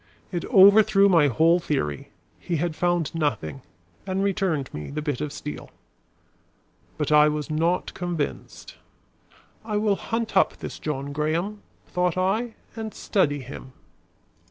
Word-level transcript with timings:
It 0.31 0.45
overthrew 0.45 1.07
my 1.09 1.27
whole 1.27 1.59
theory. 1.59 2.09
He 2.39 2.55
had 2.55 2.75
found 2.75 3.13
nothing, 3.13 3.61
and 4.07 4.23
returned 4.23 4.73
me 4.73 4.89
the 4.89 5.01
bit 5.03 5.21
of 5.21 5.31
steel. 5.31 5.69
But 6.97 7.11
I 7.11 7.29
was 7.29 7.51
not 7.51 7.93
convinced. 7.93 8.77
"I 9.63 9.77
will 9.77 9.95
hunt 9.97 10.35
up 10.35 10.57
this 10.57 10.79
John 10.79 11.13
Graham," 11.13 11.61
thought 11.85 12.17
I, 12.17 12.55
"and 12.75 12.95
study 12.95 13.41
him." 13.41 13.73